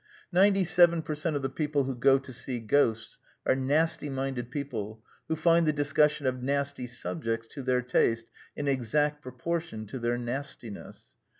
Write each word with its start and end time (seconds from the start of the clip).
"Ninety 0.31 0.63
seven 0.65 1.03
per 1.03 1.13
cent 1.13 1.35
of 1.35 1.43
the 1.43 1.49
people 1.51 1.83
who 1.83 1.93
go 1.93 2.17
to 2.17 2.33
see 2.33 2.59
Ghosts 2.59 3.19
are 3.45 3.55
nasty 3.55 4.09
minded 4.09 4.49
people 4.49 5.03
who 5.27 5.35
find 5.35 5.67
the 5.67 5.71
discussion 5.73 6.25
of 6.25 6.41
nasty 6.41 6.87
subjects 6.87 7.45
to 7.49 7.61
their 7.61 7.83
taste 7.83 8.31
in 8.55 8.67
exact 8.67 9.21
proportion 9.21 9.85
to 9.85 9.99
their 9.99 10.17
nastiness." 10.17 11.13